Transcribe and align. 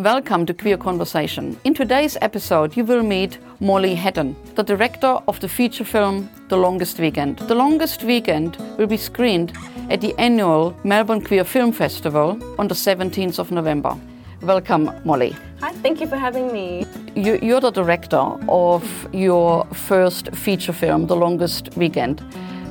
Welcome 0.00 0.46
to 0.46 0.54
Queer 0.54 0.78
Conversation. 0.78 1.60
In 1.64 1.74
today's 1.74 2.16
episode, 2.22 2.74
you 2.74 2.86
will 2.86 3.02
meet 3.02 3.36
Molly 3.60 3.94
Haddon, 3.94 4.34
the 4.54 4.62
director 4.62 5.18
of 5.28 5.38
the 5.40 5.48
feature 5.48 5.84
film 5.84 6.30
The 6.48 6.56
Longest 6.56 6.98
Weekend. 6.98 7.38
The 7.40 7.54
Longest 7.54 8.02
Weekend 8.02 8.56
will 8.78 8.86
be 8.86 8.96
screened 8.96 9.52
at 9.90 10.00
the 10.00 10.18
annual 10.18 10.74
Melbourne 10.84 11.22
Queer 11.22 11.44
Film 11.44 11.70
Festival 11.70 12.38
on 12.58 12.68
the 12.68 12.74
17th 12.74 13.38
of 13.38 13.50
November. 13.52 13.94
Welcome, 14.40 14.90
Molly. 15.04 15.36
Hi, 15.60 15.72
thank 15.82 16.00
you 16.00 16.06
for 16.06 16.16
having 16.16 16.50
me. 16.50 16.86
You, 17.14 17.56
are 17.56 17.60
the 17.60 17.70
director 17.70 18.24
of 18.48 19.06
your 19.12 19.66
first 19.66 20.34
feature 20.34 20.72
film, 20.72 21.08
The 21.08 21.16
Longest 21.16 21.76
Weekend, 21.76 22.20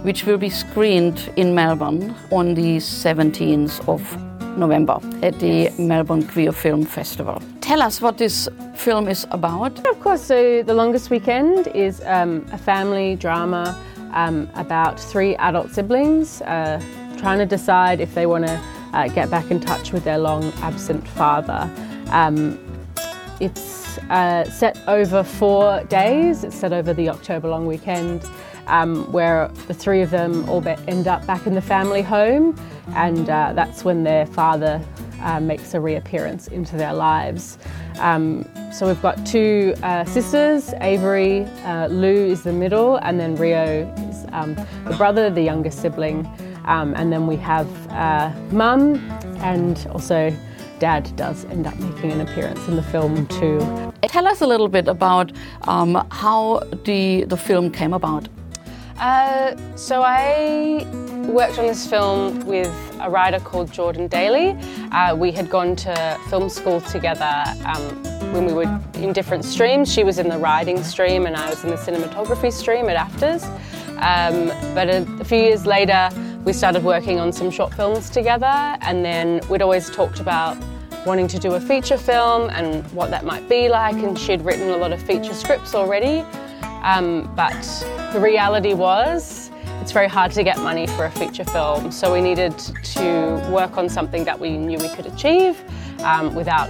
which 0.01 0.25
will 0.25 0.39
be 0.39 0.49
screened 0.49 1.31
in 1.35 1.53
Melbourne 1.53 2.15
on 2.31 2.55
the 2.55 2.77
17th 2.77 3.87
of 3.87 4.28
November 4.59 4.99
at 5.21 5.39
the 5.39 5.69
Melbourne 5.79 6.27
Queer 6.27 6.51
Film 6.51 6.85
Festival. 6.85 7.41
Tell 7.61 7.81
us 7.81 8.01
what 8.01 8.17
this 8.17 8.47
film 8.75 9.07
is 9.07 9.25
about. 9.31 9.85
Of 9.85 9.99
course, 9.99 10.21
so 10.21 10.63
The 10.63 10.73
Longest 10.73 11.09
Weekend 11.09 11.67
is 11.67 12.01
um, 12.05 12.45
a 12.51 12.57
family 12.57 13.15
drama 13.15 13.79
um, 14.13 14.49
about 14.55 14.99
three 14.99 15.35
adult 15.35 15.71
siblings 15.71 16.41
uh, 16.41 16.81
trying 17.17 17.39
to 17.39 17.45
decide 17.45 17.99
if 17.99 18.13
they 18.15 18.25
want 18.25 18.47
to 18.47 18.61
uh, 18.93 19.07
get 19.09 19.29
back 19.29 19.51
in 19.51 19.59
touch 19.59 19.91
with 19.91 20.03
their 20.03 20.17
long 20.17 20.51
absent 20.61 21.07
father. 21.09 21.69
Um, 22.11 22.57
it's 23.39 23.97
uh, 24.09 24.49
set 24.49 24.81
over 24.87 25.23
four 25.23 25.83
days, 25.85 26.43
it's 26.43 26.55
set 26.55 26.73
over 26.73 26.93
the 26.93 27.09
October 27.09 27.49
long 27.49 27.65
weekend. 27.65 28.25
Um, 28.67 29.11
where 29.11 29.47
the 29.65 29.73
three 29.73 30.03
of 30.03 30.11
them 30.11 30.47
all 30.47 30.63
end 30.67 31.07
up 31.07 31.25
back 31.25 31.47
in 31.47 31.55
the 31.55 31.61
family 31.61 32.03
home 32.03 32.55
and 32.95 33.29
uh, 33.29 33.53
that's 33.53 33.83
when 33.83 34.03
their 34.03 34.25
father 34.25 34.81
uh, 35.21 35.39
makes 35.39 35.73
a 35.73 35.79
reappearance 35.79 36.47
into 36.47 36.77
their 36.77 36.93
lives. 36.93 37.57
Um, 37.99 38.45
so 38.71 38.87
we've 38.87 39.01
got 39.01 39.25
two 39.25 39.73
uh, 39.83 40.05
sisters, 40.05 40.73
Avery, 40.81 41.43
uh, 41.65 41.87
Lou 41.87 42.27
is 42.27 42.43
the 42.43 42.53
middle, 42.53 42.97
and 42.97 43.19
then 43.19 43.35
Rio 43.35 43.91
is 44.09 44.25
um, 44.31 44.55
the 44.85 44.95
brother, 44.97 45.29
the 45.29 45.41
younger 45.41 45.71
sibling. 45.71 46.27
Um, 46.65 46.93
and 46.95 47.11
then 47.11 47.25
we 47.27 47.35
have 47.37 47.67
uh, 47.89 48.31
mum, 48.51 48.95
and 49.39 49.87
also 49.91 50.31
dad 50.79 51.13
does 51.15 51.45
end 51.45 51.67
up 51.67 51.77
making 51.79 52.11
an 52.11 52.21
appearance 52.21 52.65
in 52.67 52.75
the 52.75 52.83
film 52.83 53.27
too. 53.27 53.59
Tell 54.03 54.27
us 54.27 54.41
a 54.41 54.47
little 54.47 54.69
bit 54.69 54.87
about 54.87 55.31
um, 55.67 56.07
how 56.11 56.59
the, 56.85 57.25
the 57.25 57.37
film 57.37 57.69
came 57.69 57.93
about. 57.93 58.29
Uh, 58.97 59.55
so 59.75 60.01
I 60.03 60.85
worked 61.29 61.59
on 61.59 61.67
this 61.67 61.87
film 61.87 62.45
with 62.45 62.73
a 63.01 63.09
writer 63.09 63.39
called 63.39 63.71
Jordan 63.71 64.07
Daly. 64.07 64.57
Uh, 64.91 65.15
we 65.15 65.31
had 65.31 65.49
gone 65.49 65.75
to 65.75 66.19
film 66.29 66.49
school 66.49 66.81
together 66.81 67.43
um, 67.65 67.81
when 68.33 68.45
we 68.45 68.53
were 68.53 68.81
in 68.95 69.13
different 69.13 69.45
streams. 69.45 69.91
She 69.91 70.03
was 70.03 70.17
in 70.17 70.27
the 70.27 70.37
writing 70.37 70.83
stream 70.83 71.25
and 71.25 71.35
I 71.35 71.49
was 71.49 71.63
in 71.63 71.69
the 71.69 71.75
cinematography 71.75 72.51
stream 72.51 72.89
at 72.89 72.97
AFTRS. 72.97 73.45
Um, 73.99 74.47
but 74.73 74.89
a, 74.89 75.07
a 75.19 75.23
few 75.23 75.39
years 75.39 75.65
later, 75.65 76.09
we 76.45 76.53
started 76.53 76.83
working 76.83 77.19
on 77.19 77.31
some 77.31 77.51
short 77.51 77.73
films 77.73 78.09
together 78.09 78.45
and 78.81 79.05
then 79.05 79.41
we'd 79.49 79.61
always 79.61 79.89
talked 79.89 80.19
about 80.19 80.57
wanting 81.05 81.27
to 81.27 81.39
do 81.39 81.53
a 81.53 81.59
feature 81.59 81.97
film 81.97 82.49
and 82.49 82.83
what 82.91 83.09
that 83.11 83.23
might 83.23 83.47
be 83.47 83.69
like 83.69 83.95
and 83.95 84.17
she'd 84.17 84.41
written 84.41 84.69
a 84.69 84.77
lot 84.77 84.91
of 84.91 85.01
feature 85.01 85.33
scripts 85.33 85.75
already. 85.75 86.25
Um, 86.83 87.31
but 87.35 87.61
the 88.13 88.19
reality 88.19 88.73
was 88.73 89.38
it's 89.89 89.93
very 89.95 90.07
hard 90.07 90.31
to 90.31 90.43
get 90.43 90.59
money 90.59 90.85
for 90.85 91.05
a 91.05 91.09
feature 91.09 91.43
film, 91.45 91.91
so 91.91 92.13
we 92.13 92.21
needed 92.21 92.55
to 92.83 93.43
work 93.51 93.75
on 93.75 93.89
something 93.89 94.23
that 94.23 94.39
we 94.39 94.55
knew 94.55 94.77
we 94.77 94.89
could 94.89 95.07
achieve 95.07 95.59
um, 96.03 96.35
without 96.35 96.69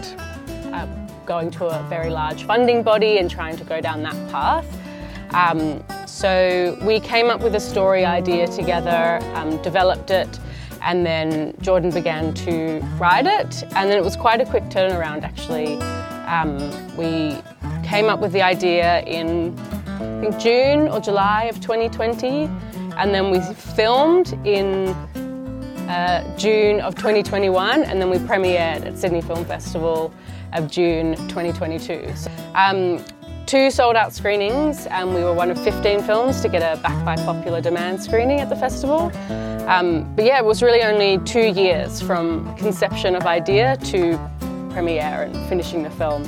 uh, 0.71 0.87
going 1.25 1.51
to 1.51 1.65
a 1.65 1.83
very 1.89 2.09
large 2.09 2.45
funding 2.45 2.81
body 2.81 3.17
and 3.17 3.29
trying 3.29 3.57
to 3.57 3.65
go 3.65 3.81
down 3.81 4.01
that 4.03 4.15
path. 4.31 4.65
Um, 5.33 5.83
so 6.07 6.77
we 6.81 7.01
came 7.01 7.29
up 7.29 7.41
with 7.41 7.55
a 7.55 7.59
story 7.59 8.05
idea 8.05 8.47
together, 8.47 9.19
um, 9.33 9.61
developed 9.61 10.11
it, 10.11 10.39
and 10.81 11.05
then 11.05 11.53
Jordan 11.59 11.91
began 11.91 12.33
to 12.35 12.79
write 12.97 13.25
it. 13.25 13.63
And 13.75 13.91
then 13.91 13.97
it 13.97 14.03
was 14.03 14.15
quite 14.15 14.39
a 14.39 14.45
quick 14.45 14.63
turnaround 14.69 15.23
actually. 15.23 15.75
Um, 16.25 16.55
we 16.95 17.35
came 17.83 18.05
up 18.05 18.21
with 18.21 18.31
the 18.31 18.43
idea 18.43 19.01
in 19.01 19.59
I 19.99 20.21
think 20.21 20.37
June 20.39 20.87
or 20.87 21.01
July 21.01 21.43
of 21.45 21.59
2020, 21.59 22.49
and 22.99 23.15
then 23.15 23.31
we 23.31 23.39
filmed 23.39 24.33
in 24.45 24.89
uh, 25.89 26.37
June 26.37 26.81
of 26.81 26.95
2021, 26.95 27.83
and 27.83 28.01
then 28.01 28.09
we 28.09 28.17
premiered 28.17 28.85
at 28.85 28.97
Sydney 28.97 29.21
Film 29.21 29.45
Festival 29.45 30.13
of 30.51 30.69
June 30.69 31.15
2022. 31.29 32.13
So, 32.15 32.29
um, 32.55 33.03
two 33.45 33.71
sold 33.71 33.95
out 33.95 34.13
screenings, 34.13 34.85
and 34.87 35.15
we 35.15 35.23
were 35.23 35.33
one 35.33 35.49
of 35.49 35.57
15 35.63 36.03
films 36.03 36.41
to 36.41 36.49
get 36.49 36.61
a 36.61 36.79
Back 36.81 37.05
by 37.05 37.15
Popular 37.23 37.61
Demand 37.61 38.03
screening 38.03 38.41
at 38.41 38.49
the 38.49 38.55
festival. 38.57 39.11
Um, 39.69 40.13
but 40.15 40.25
yeah, 40.25 40.37
it 40.37 40.45
was 40.45 40.61
really 40.61 40.81
only 40.83 41.19
two 41.19 41.47
years 41.47 42.01
from 42.01 42.53
conception 42.57 43.15
of 43.15 43.25
idea 43.25 43.77
to 43.77 44.19
premiere 44.71 45.23
and 45.23 45.47
finishing 45.47 45.83
the 45.83 45.89
film. 45.91 46.25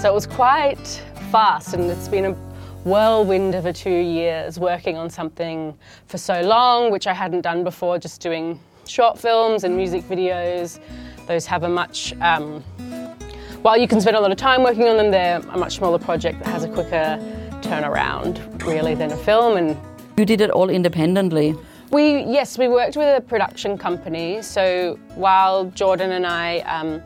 So 0.00 0.10
it 0.10 0.14
was 0.14 0.26
quite 0.26 1.02
fast, 1.30 1.74
and 1.74 1.84
it's 1.84 2.08
been 2.08 2.24
a 2.24 2.53
whirlwind 2.84 3.54
of 3.54 3.66
a 3.66 3.72
two 3.72 3.90
years 3.90 4.58
working 4.58 4.96
on 4.96 5.08
something 5.08 5.76
for 6.06 6.18
so 6.18 6.40
long, 6.42 6.90
which 6.90 7.06
I 7.06 7.14
hadn't 7.14 7.40
done 7.40 7.64
before, 7.64 7.98
just 7.98 8.20
doing 8.20 8.60
short 8.86 9.18
films 9.18 9.64
and 9.64 9.76
music 9.76 10.02
videos. 10.04 10.78
Those 11.26 11.46
have 11.46 11.62
a 11.62 11.68
much, 11.68 12.14
um, 12.20 12.60
while 13.62 13.78
you 13.78 13.88
can 13.88 14.00
spend 14.00 14.16
a 14.16 14.20
lot 14.20 14.30
of 14.30 14.36
time 14.36 14.62
working 14.62 14.84
on 14.84 14.98
them, 14.98 15.10
they're 15.10 15.38
a 15.38 15.58
much 15.58 15.76
smaller 15.76 15.98
project 15.98 16.40
that 16.40 16.48
has 16.48 16.64
a 16.64 16.68
quicker 16.68 17.18
turnaround, 17.62 18.62
really, 18.66 18.94
than 18.94 19.10
a 19.10 19.16
film. 19.16 19.56
And 19.56 19.78
you 20.18 20.26
did 20.26 20.42
it 20.42 20.50
all 20.50 20.68
independently. 20.68 21.54
We 21.90 22.24
yes, 22.24 22.58
we 22.58 22.68
worked 22.68 22.96
with 22.96 23.16
a 23.16 23.20
production 23.20 23.78
company. 23.78 24.42
So 24.42 24.98
while 25.14 25.66
Jordan 25.70 26.12
and 26.12 26.26
I. 26.26 26.58
Um, 26.60 27.02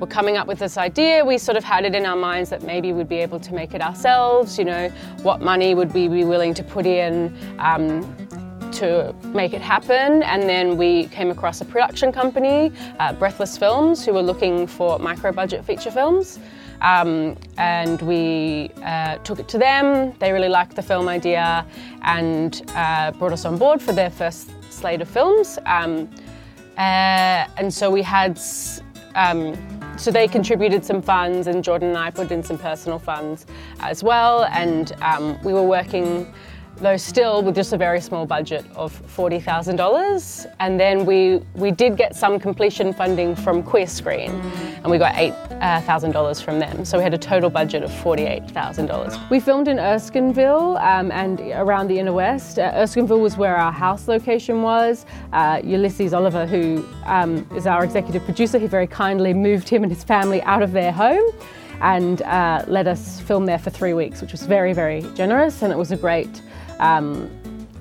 were 0.00 0.06
coming 0.06 0.36
up 0.36 0.46
with 0.46 0.58
this 0.58 0.76
idea, 0.76 1.24
we 1.24 1.38
sort 1.38 1.56
of 1.56 1.64
had 1.64 1.84
it 1.84 1.94
in 1.94 2.06
our 2.06 2.16
minds 2.16 2.50
that 2.50 2.62
maybe 2.62 2.92
we'd 2.92 3.08
be 3.08 3.18
able 3.18 3.40
to 3.40 3.54
make 3.54 3.74
it 3.74 3.82
ourselves. 3.82 4.58
You 4.58 4.64
know, 4.64 4.88
what 5.22 5.40
money 5.40 5.74
would 5.74 5.92
we 5.92 6.08
be 6.08 6.24
willing 6.24 6.54
to 6.54 6.62
put 6.62 6.86
in 6.86 7.36
um, 7.58 8.16
to 8.72 9.14
make 9.24 9.52
it 9.54 9.60
happen? 9.60 10.22
And 10.22 10.42
then 10.42 10.76
we 10.76 11.06
came 11.06 11.30
across 11.30 11.60
a 11.60 11.64
production 11.64 12.12
company, 12.12 12.72
uh, 13.00 13.12
Breathless 13.14 13.58
Films, 13.58 14.04
who 14.04 14.12
were 14.12 14.22
looking 14.22 14.66
for 14.66 14.98
micro 14.98 15.32
budget 15.32 15.64
feature 15.64 15.90
films. 15.90 16.38
Um, 16.80 17.36
and 17.56 18.00
we 18.02 18.70
uh, 18.84 19.16
took 19.18 19.40
it 19.40 19.48
to 19.48 19.58
them. 19.58 20.14
They 20.20 20.32
really 20.32 20.48
liked 20.48 20.76
the 20.76 20.82
film 20.82 21.08
idea 21.08 21.66
and 22.02 22.62
uh, 22.76 23.10
brought 23.12 23.32
us 23.32 23.44
on 23.44 23.58
board 23.58 23.82
for 23.82 23.92
their 23.92 24.10
first 24.10 24.50
slate 24.72 25.00
of 25.00 25.08
films. 25.08 25.58
Um, 25.66 26.08
uh, 26.76 27.50
and 27.56 27.74
so 27.74 27.90
we 27.90 28.02
had 28.02 28.40
um, 29.16 29.54
so 29.98 30.12
they 30.12 30.28
contributed 30.28 30.84
some 30.84 31.02
funds, 31.02 31.48
and 31.48 31.62
Jordan 31.62 31.88
and 31.88 31.98
I 31.98 32.10
put 32.10 32.30
in 32.30 32.42
some 32.42 32.56
personal 32.56 32.98
funds 32.98 33.46
as 33.80 34.02
well. 34.02 34.44
And 34.44 34.92
um, 35.02 35.42
we 35.42 35.52
were 35.52 35.64
working, 35.64 36.32
though 36.76 36.96
still, 36.96 37.42
with 37.42 37.56
just 37.56 37.72
a 37.72 37.76
very 37.76 38.00
small 38.00 38.24
budget 38.24 38.64
of 38.76 38.92
forty 38.92 39.40
thousand 39.40 39.74
dollars. 39.76 40.46
And 40.60 40.78
then 40.78 41.04
we 41.04 41.42
we 41.54 41.72
did 41.72 41.96
get 41.96 42.14
some 42.14 42.38
completion 42.38 42.92
funding 42.92 43.34
from 43.34 43.62
Queer 43.62 43.88
Screen, 43.88 44.30
and 44.30 44.86
we 44.86 44.98
got 44.98 45.16
eight 45.16 45.34
uh, 45.60 45.80
$1,000 45.80 46.40
from 46.44 46.60
them. 46.60 46.84
So 46.84 46.98
we 46.98 47.02
had 47.02 47.14
a 47.14 47.18
total 47.18 47.50
budget 47.50 47.82
of 47.82 47.90
$48,000. 47.90 49.28
We 49.28 49.40
filmed 49.40 49.66
in 49.66 49.78
Erskineville 49.78 50.80
um, 50.80 51.10
and 51.10 51.40
around 51.40 51.88
the 51.88 51.98
inner 51.98 52.12
west. 52.12 52.60
Uh, 52.60 52.70
Erskineville 52.74 53.18
was 53.18 53.36
where 53.36 53.56
our 53.56 53.72
house 53.72 54.06
location 54.06 54.62
was. 54.62 55.04
Uh, 55.32 55.60
Ulysses 55.64 56.14
Oliver, 56.14 56.46
who 56.46 56.86
um, 57.06 57.44
is 57.56 57.66
our 57.66 57.82
executive 57.82 58.24
producer, 58.24 58.56
he 58.56 58.68
very 58.68 58.86
kindly 58.86 59.34
moved 59.34 59.68
him 59.68 59.82
and 59.82 59.90
his 59.90 60.04
family 60.04 60.40
out 60.42 60.62
of 60.62 60.70
their 60.70 60.92
home 60.92 61.28
and 61.80 62.22
uh, 62.22 62.64
let 62.68 62.86
us 62.86 63.20
film 63.20 63.44
there 63.44 63.58
for 63.58 63.70
three 63.70 63.94
weeks, 63.94 64.20
which 64.20 64.30
was 64.30 64.42
very, 64.42 64.72
very 64.72 65.02
generous 65.14 65.62
and 65.62 65.72
it 65.72 65.76
was 65.76 65.90
a 65.90 65.96
great, 65.96 66.40
um, 66.78 67.28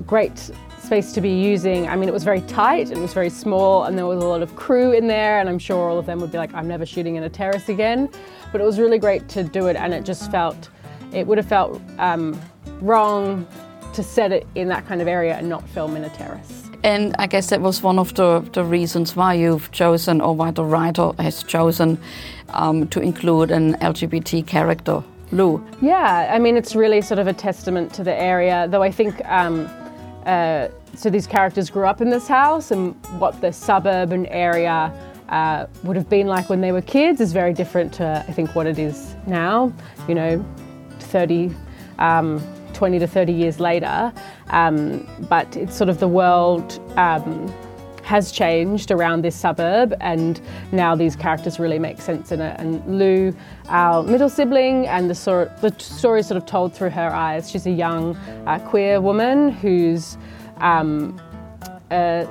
great 0.07 0.49
space 0.87 1.11
to 1.11 1.19
be 1.19 1.29
using. 1.29 1.85
I 1.89 1.97
mean, 1.97 2.07
it 2.07 2.13
was 2.13 2.23
very 2.23 2.39
tight, 2.41 2.91
it 2.91 2.97
was 2.97 3.13
very 3.13 3.29
small, 3.29 3.83
and 3.83 3.97
there 3.97 4.05
was 4.05 4.23
a 4.23 4.25
lot 4.25 4.41
of 4.41 4.55
crew 4.55 4.93
in 4.93 5.05
there, 5.05 5.41
and 5.41 5.49
I'm 5.49 5.59
sure 5.59 5.89
all 5.89 5.99
of 5.99 6.05
them 6.05 6.21
would 6.21 6.31
be 6.31 6.37
like, 6.37 6.53
I'm 6.53 6.67
never 6.67 6.85
shooting 6.85 7.17
in 7.17 7.23
a 7.23 7.29
terrace 7.29 7.67
again. 7.67 8.09
But 8.53 8.61
it 8.61 8.63
was 8.63 8.79
really 8.79 8.97
great 8.97 9.27
to 9.29 9.43
do 9.43 9.67
it, 9.67 9.75
and 9.75 9.93
it 9.93 10.05
just 10.05 10.31
felt, 10.31 10.69
it 11.11 11.27
would 11.27 11.37
have 11.37 11.47
felt 11.47 11.81
um, 11.99 12.39
wrong 12.79 13.45
to 13.91 14.01
set 14.01 14.31
it 14.31 14.47
in 14.55 14.69
that 14.69 14.87
kind 14.87 15.01
of 15.01 15.09
area 15.09 15.35
and 15.35 15.49
not 15.49 15.67
film 15.67 15.97
in 15.97 16.05
a 16.05 16.09
terrace. 16.09 16.63
And 16.83 17.13
I 17.19 17.27
guess 17.27 17.49
that 17.49 17.59
was 17.59 17.83
one 17.83 17.99
of 17.99 18.13
the, 18.13 18.39
the 18.53 18.63
reasons 18.63 19.13
why 19.13 19.33
you've 19.33 19.69
chosen, 19.73 20.21
or 20.21 20.33
why 20.33 20.51
the 20.51 20.63
writer 20.63 21.11
has 21.19 21.43
chosen, 21.43 21.99
um, 22.53 22.87
to 22.87 23.01
include 23.01 23.51
an 23.51 23.73
LGBT 23.79 24.47
character 24.47 25.03
Lou. 25.33 25.61
Yeah, 25.81 26.31
I 26.33 26.39
mean, 26.39 26.55
it's 26.55 26.73
really 26.73 27.01
sort 27.01 27.19
of 27.19 27.27
a 27.27 27.33
testament 27.33 27.93
to 27.95 28.05
the 28.05 28.13
area, 28.13 28.69
though 28.69 28.83
I 28.83 28.91
think. 28.91 29.19
Um, 29.25 29.67
uh, 30.27 30.67
so 30.97 31.11
these 31.11 31.27
characters 31.27 31.69
grew 31.69 31.85
up 31.85 32.01
in 32.01 32.09
this 32.09 32.27
house, 32.27 32.71
and 32.71 32.95
what 33.19 33.39
the 33.39 33.53
suburban 33.53 34.25
area 34.27 34.91
uh, 35.29 35.67
would 35.83 35.95
have 35.95 36.09
been 36.09 36.25
like 36.25 36.49
when 36.49 36.59
they 36.59 36.71
were 36.71 36.81
kids 36.81 37.21
is 37.21 37.33
very 37.33 37.53
different 37.53 37.93
to, 37.93 38.25
I 38.27 38.31
think, 38.31 38.55
what 38.55 38.65
it 38.65 38.79
is 38.79 39.15
now. 39.27 39.71
You 40.07 40.15
know, 40.15 40.45
30, 40.99 41.51
um, 41.99 42.41
20 42.73 42.99
to 42.99 43.07
30 43.07 43.31
years 43.31 43.59
later. 43.59 44.11
Um, 44.49 45.07
but 45.29 45.55
it's 45.55 45.77
sort 45.77 45.89
of 45.89 45.99
the 45.99 46.07
world 46.07 46.81
um, 46.97 47.53
has 48.01 48.31
changed 48.31 48.89
around 48.89 49.21
this 49.21 49.35
suburb, 49.35 49.93
and 49.99 50.41
now 50.71 50.95
these 50.95 51.15
characters 51.15 51.59
really 51.59 51.77
make 51.77 52.01
sense 52.01 52.31
in 52.31 52.41
it. 52.41 52.59
And 52.59 52.83
Lou, 52.97 53.35
our 53.67 54.01
middle 54.01 54.29
sibling, 54.29 54.87
and 54.87 55.09
the, 55.09 55.15
sort, 55.15 55.55
the 55.61 55.75
story 55.77 56.21
is 56.21 56.27
sort 56.27 56.37
of 56.37 56.47
told 56.47 56.73
through 56.73 56.89
her 56.91 57.13
eyes. 57.13 57.51
She's 57.51 57.67
a 57.67 57.71
young 57.71 58.15
uh, 58.47 58.57
queer 58.59 58.99
woman 58.99 59.49
who's 59.49 60.17
um, 60.59 61.19
uh, 61.91 62.25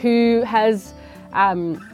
who 0.00 0.42
has 0.46 0.94
um, 1.32 1.84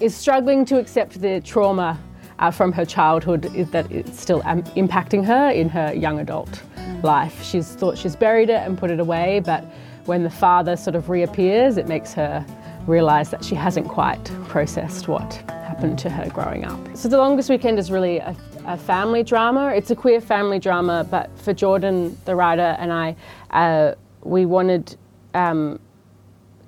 is 0.00 0.14
struggling 0.14 0.64
to 0.64 0.78
accept 0.78 1.20
the 1.20 1.40
trauma 1.40 1.98
uh, 2.38 2.50
from 2.50 2.72
her 2.72 2.84
childhood 2.84 3.42
that 3.72 3.90
it's 3.90 4.20
still 4.20 4.42
um, 4.44 4.62
impacting 4.76 5.24
her 5.24 5.50
in 5.50 5.68
her 5.68 5.92
young 5.92 6.20
adult 6.20 6.62
life. 7.02 7.42
She's 7.42 7.74
thought 7.74 7.98
she's 7.98 8.16
buried 8.16 8.50
it 8.50 8.66
and 8.66 8.78
put 8.78 8.90
it 8.90 9.00
away, 9.00 9.40
but 9.40 9.64
when 10.04 10.22
the 10.22 10.30
father 10.30 10.76
sort 10.76 10.96
of 10.96 11.10
reappears, 11.10 11.76
it 11.76 11.88
makes 11.88 12.12
her 12.14 12.44
realise 12.86 13.28
that 13.28 13.44
she 13.44 13.54
hasn't 13.54 13.88
quite 13.88 14.24
processed 14.48 15.08
what 15.08 15.34
happened 15.48 15.98
to 15.98 16.08
her 16.08 16.28
growing 16.30 16.64
up. 16.64 16.78
So 16.96 17.08
The 17.08 17.18
Longest 17.18 17.50
Weekend 17.50 17.78
is 17.78 17.90
really 17.90 18.18
a, 18.18 18.34
a 18.66 18.76
family 18.76 19.22
drama. 19.22 19.72
It's 19.74 19.90
a 19.90 19.96
queer 19.96 20.20
family 20.20 20.58
drama, 20.58 21.06
but 21.10 21.36
for 21.38 21.52
Jordan, 21.52 22.16
the 22.24 22.34
writer, 22.34 22.76
and 22.78 22.92
I, 22.92 23.16
uh, 23.50 23.94
we 24.22 24.46
wanted 24.46 24.96
um, 25.34 25.78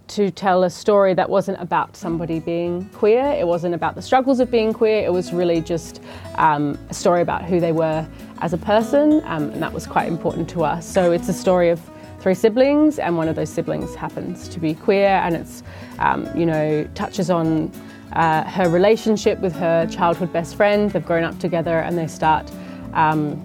to 0.09 0.29
tell 0.31 0.65
a 0.65 0.71
story 0.71 1.15
that 1.15 1.31
wasn't 1.31 1.61
about 1.61 1.97
somebody 1.97 2.41
being 2.41 2.85
queer. 2.91 3.25
It 3.39 3.47
wasn't 3.47 3.75
about 3.75 3.95
the 3.95 4.03
struggles 4.03 4.41
of 4.41 4.51
being 4.51 4.73
queer. 4.73 5.05
It 5.05 5.13
was 5.13 5.33
really 5.33 5.61
just 5.61 6.03
um, 6.35 6.77
a 6.89 6.95
story 6.95 7.23
about 7.23 7.45
who 7.45 7.61
they 7.61 7.71
were 7.71 8.07
as 8.41 8.53
a 8.53 8.59
person, 8.59 9.23
um, 9.25 9.51
and 9.51 9.63
that 9.63 9.73
was 9.73 9.87
quite 9.87 10.09
important 10.09 10.49
to 10.51 10.65
us. 10.65 10.85
So 10.85 11.13
it's 11.13 11.29
a 11.29 11.33
story 11.33 11.71
of 11.71 11.81
three 12.19 12.35
siblings, 12.35 12.99
and 12.99 13.17
one 13.17 13.29
of 13.29 13.37
those 13.37 13.51
siblings 13.51 13.95
happens 13.95 14.49
to 14.49 14.59
be 14.59 14.75
queer, 14.75 15.21
and 15.25 15.37
it's 15.37 15.63
um, 16.01 16.29
you 16.37 16.45
know 16.45 16.85
touches 16.95 17.31
on 17.31 17.71
uh, 18.13 18.43
her 18.45 18.69
relationship 18.69 19.39
with 19.39 19.53
her 19.55 19.87
childhood 19.87 20.33
best 20.33 20.57
friend. 20.57 20.91
They've 20.91 21.07
grown 21.07 21.23
up 21.23 21.39
together, 21.39 21.79
and 21.79 21.97
they 21.97 22.09
start 22.09 22.51
um, 22.95 23.37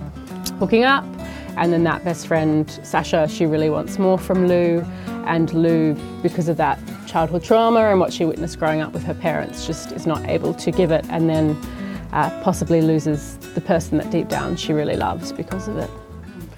hooking 0.59 0.83
up. 0.83 1.05
And 1.57 1.71
then 1.71 1.83
that 1.85 2.03
best 2.03 2.27
friend, 2.27 2.69
Sasha, 2.83 3.27
she 3.27 3.45
really 3.45 3.69
wants 3.69 3.97
more 3.97 4.17
from 4.17 4.47
Lou. 4.47 4.81
And 5.25 5.53
Lou, 5.53 5.95
because 6.21 6.49
of 6.49 6.57
that 6.57 6.79
childhood 7.07 7.43
trauma 7.43 7.89
and 7.89 7.99
what 7.99 8.11
she 8.13 8.25
witnessed 8.25 8.59
growing 8.59 8.81
up 8.81 8.93
with 8.93 9.03
her 9.03 9.13
parents, 9.13 9.65
just 9.65 9.91
is 9.91 10.05
not 10.05 10.25
able 10.27 10.53
to 10.53 10.71
give 10.71 10.91
it 10.91 11.05
and 11.09 11.29
then 11.29 11.57
uh, 12.11 12.29
possibly 12.43 12.81
loses 12.81 13.37
the 13.55 13.61
person 13.61 13.97
that 13.97 14.09
deep 14.11 14.27
down 14.27 14.55
she 14.55 14.73
really 14.73 14.95
loves 14.95 15.31
because 15.31 15.67
of 15.67 15.77
it. 15.77 15.89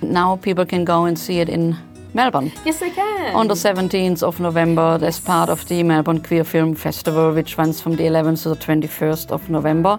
Now 0.01 0.35
people 0.37 0.65
can 0.65 0.85
go 0.85 1.05
and 1.05 1.17
see 1.17 1.39
it 1.39 1.49
in 1.49 1.77
Melbourne. 2.13 2.51
Yes, 2.65 2.79
they 2.79 2.89
can. 2.91 3.35
On 3.35 3.47
the 3.47 3.53
17th 3.53 4.23
of 4.23 4.39
November, 4.39 4.99
as 5.01 5.19
part 5.19 5.49
of 5.49 5.67
the 5.67 5.83
Melbourne 5.83 6.21
Queer 6.21 6.43
Film 6.43 6.75
Festival, 6.75 7.33
which 7.33 7.57
runs 7.57 7.81
from 7.81 7.95
the 7.95 8.03
11th 8.03 8.43
to 8.43 8.49
the 8.49 8.55
21st 8.55 9.31
of 9.31 9.49
November 9.49 9.97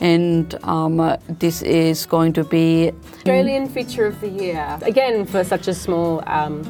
and 0.00 0.54
um, 0.64 1.16
this 1.28 1.62
is 1.62 2.06
going 2.06 2.32
to 2.34 2.44
be 2.44 2.92
Australian 3.14 3.68
Feature 3.68 4.06
of 4.06 4.20
the 4.20 4.28
Year. 4.28 4.78
Again, 4.82 5.26
for 5.26 5.44
such 5.44 5.68
a 5.68 5.74
small 5.74 6.22
um, 6.26 6.62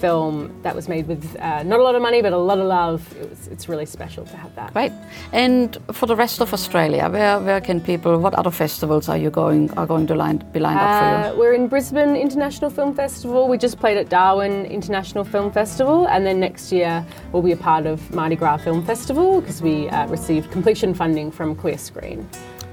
film 0.00 0.50
that 0.62 0.74
was 0.74 0.88
made 0.88 1.06
with 1.06 1.36
uh, 1.36 1.62
not 1.62 1.78
a 1.78 1.82
lot 1.82 1.94
of 1.94 2.02
money 2.02 2.22
but 2.22 2.32
a 2.32 2.36
lot 2.36 2.58
of 2.58 2.66
love. 2.66 3.00
It 3.20 3.28
was, 3.28 3.48
it's 3.48 3.68
really 3.68 3.86
special 3.86 4.24
to 4.24 4.36
have 4.36 4.54
that. 4.56 4.74
Right. 4.74 4.92
And 5.32 5.76
for 5.92 6.06
the 6.06 6.16
rest 6.16 6.40
of 6.40 6.52
Australia, 6.52 7.08
where, 7.08 7.38
where 7.40 7.60
can 7.60 7.80
people? 7.80 8.18
What 8.18 8.34
other 8.34 8.50
festivals 8.50 9.08
are 9.08 9.18
you 9.18 9.30
going 9.30 9.70
are 9.72 9.86
going 9.86 10.06
to 10.06 10.14
line, 10.14 10.38
be 10.52 10.60
lined 10.60 10.78
uh, 10.78 10.82
up 10.82 11.00
for 11.00 11.08
you? 11.08 11.34
Uh, 11.34 11.38
we're 11.38 11.54
in 11.54 11.68
Brisbane 11.68 12.16
International 12.16 12.70
Film 12.70 12.94
Festival. 12.94 13.48
We 13.48 13.58
just 13.58 13.78
played 13.78 13.98
at 13.98 14.08
Darwin 14.08 14.66
International 14.66 15.24
Film 15.24 15.52
Festival, 15.52 16.08
and 16.08 16.24
then 16.26 16.40
next 16.40 16.72
year 16.72 17.04
we'll 17.32 17.42
be 17.42 17.52
a 17.52 17.56
part 17.56 17.86
of 17.86 17.98
Mardi 18.14 18.36
Gras 18.36 18.58
Film 18.58 18.84
Festival 18.84 19.40
because 19.40 19.60
we 19.60 19.88
uh, 19.90 20.06
received 20.08 20.50
completion 20.50 20.94
funding 20.94 21.30
from 21.30 21.54
Queer 21.54 21.78
Screen. 21.78 22.28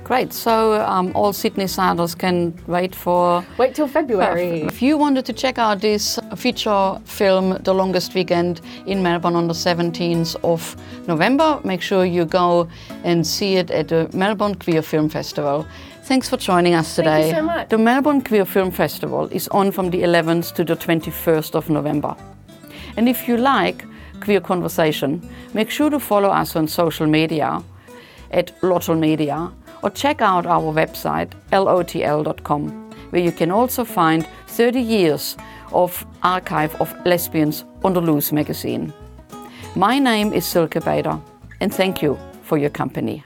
Great. 0.07 0.31
So 0.31 0.81
um, 0.86 1.12
all 1.15 1.33
Sydney 1.33 1.68
siders 1.68 2.15
can 2.15 2.54
wait 2.65 2.95
for. 2.95 3.45
Wait 3.57 3.75
till 3.75 3.89
February. 3.89 4.62
if 4.62 4.81
you 4.81 4.98
wanted 4.98 5.25
to 5.25 5.33
check 5.33 5.57
out 5.57 5.81
this 5.81 6.18
feature 6.38 6.98
film, 7.04 7.57
The 7.63 7.74
Longest 7.74 8.13
Weekend 8.13 8.62
in 8.86 9.04
Melbourne 9.04 9.36
on 9.36 9.48
the 9.48 9.54
17th 9.54 10.38
of 10.45 10.77
November, 11.07 11.59
make 11.65 11.81
sure 11.81 12.06
you 12.06 12.24
go 12.24 12.69
and 13.04 13.27
see 13.27 13.57
it 13.57 13.69
at 13.69 13.89
the 13.89 14.09
Melbourne 14.13 14.56
Queer 14.56 14.81
Film 14.81 15.09
Festival. 15.09 15.68
Thanks 16.04 16.30
for 16.30 16.38
joining 16.38 16.74
us 16.74 16.95
today. 16.95 17.24
Thank 17.24 17.36
you 17.36 17.42
so 17.42 17.45
much. 17.45 17.68
The 17.68 17.77
Melbourne 17.77 18.21
Queer 18.21 18.45
Film 18.45 18.71
Festival 18.71 19.27
is 19.33 19.50
on 19.50 19.74
from 19.74 19.89
the 19.89 20.04
11th 20.04 20.54
to 20.56 20.63
the 20.63 20.77
21st 20.77 21.54
of 21.54 21.69
November. 21.69 22.15
And 22.95 23.09
if 23.09 23.27
you 23.27 23.36
like 23.36 23.83
queer 24.21 24.39
conversation, 24.39 25.21
make 25.54 25.69
sure 25.69 25.89
to 25.89 26.00
follow 26.00 26.30
us 26.30 26.56
on 26.56 26.69
social 26.69 27.07
media 27.07 27.62
at 28.31 28.57
Lotl 28.62 28.98
Media 28.98 29.51
or 29.83 29.89
check 29.89 30.21
out 30.21 30.45
our 30.45 30.74
website 30.74 31.31
lotl.com, 31.51 32.69
where 33.09 33.21
you 33.21 33.31
can 33.31 33.51
also 33.51 33.83
find 33.83 34.27
30 34.47 34.81
years 34.81 35.38
of 35.71 36.06
archive 36.24 36.75
of 36.81 36.94
lesbians 37.06 37.65
on 37.83 37.94
the 37.94 38.01
Loose 38.01 38.31
magazine. 38.31 38.94
My 39.75 40.00
name 40.00 40.33
is 40.33 40.45
Silke 40.45 40.83
Bader, 40.83 41.19
and 41.59 41.74
thank 41.74 42.01
you 42.01 42.18
for 42.44 42.57
your 42.57 42.69
company. 42.69 43.24